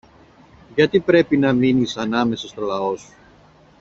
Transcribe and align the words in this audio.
Γιατί 0.75 0.99
πρέπει 0.99 1.37
να 1.37 1.53
μείνεις 1.53 1.97
ανάμεσα 1.97 2.47
στο 2.47 2.61
λαό 2.61 2.95
σου. 2.97 3.13